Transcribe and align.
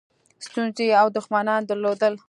ستونزې 0.45 0.87
او 1.01 1.07
دښمنان 1.17 1.61
درلودل. 1.69 2.13